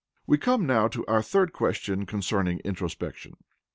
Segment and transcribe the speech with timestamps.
[0.25, 3.35] We come now to our third question concerning introspection.